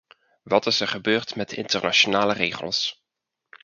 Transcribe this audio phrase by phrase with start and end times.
[0.43, 3.03] Wat is er gebeurd met de internationale regels?